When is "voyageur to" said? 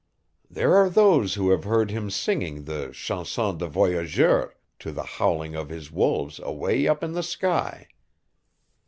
3.67-4.91